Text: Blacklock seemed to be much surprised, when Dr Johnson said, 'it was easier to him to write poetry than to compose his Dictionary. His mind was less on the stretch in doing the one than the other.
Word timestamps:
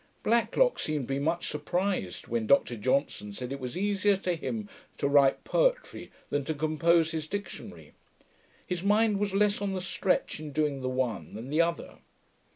Blacklock 0.23 0.79
seemed 0.79 1.07
to 1.07 1.13
be 1.13 1.19
much 1.19 1.47
surprised, 1.47 2.27
when 2.27 2.47
Dr 2.47 2.75
Johnson 2.75 3.33
said, 3.33 3.51
'it 3.51 3.59
was 3.59 3.77
easier 3.77 4.17
to 4.17 4.33
him 4.33 4.67
to 4.97 5.07
write 5.07 5.43
poetry 5.43 6.09
than 6.31 6.43
to 6.45 6.55
compose 6.55 7.11
his 7.11 7.27
Dictionary. 7.27 7.93
His 8.65 8.81
mind 8.81 9.19
was 9.19 9.35
less 9.35 9.61
on 9.61 9.73
the 9.73 9.79
stretch 9.79 10.39
in 10.39 10.53
doing 10.53 10.81
the 10.81 10.89
one 10.89 11.35
than 11.35 11.51
the 11.51 11.61
other. 11.61 11.99